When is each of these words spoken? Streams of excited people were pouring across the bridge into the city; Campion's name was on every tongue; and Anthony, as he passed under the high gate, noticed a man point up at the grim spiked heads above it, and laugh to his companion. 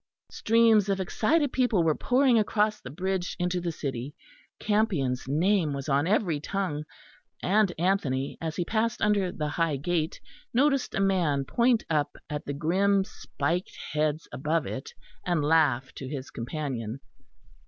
Streams 0.31 0.89
of 0.89 0.99
excited 0.99 1.53
people 1.53 1.83
were 1.83 1.93
pouring 1.93 2.39
across 2.39 2.81
the 2.81 2.89
bridge 2.89 3.35
into 3.37 3.61
the 3.61 3.71
city; 3.71 4.15
Campion's 4.57 5.27
name 5.27 5.73
was 5.73 5.87
on 5.87 6.07
every 6.07 6.39
tongue; 6.39 6.85
and 7.43 7.71
Anthony, 7.77 8.35
as 8.41 8.55
he 8.55 8.65
passed 8.65 8.99
under 9.03 9.31
the 9.31 9.47
high 9.49 9.75
gate, 9.77 10.19
noticed 10.55 10.95
a 10.95 10.99
man 10.99 11.45
point 11.45 11.83
up 11.87 12.17
at 12.31 12.45
the 12.47 12.53
grim 12.53 13.03
spiked 13.03 13.77
heads 13.91 14.27
above 14.31 14.65
it, 14.65 14.91
and 15.23 15.45
laugh 15.45 15.93
to 15.93 16.07
his 16.09 16.31
companion. 16.31 16.99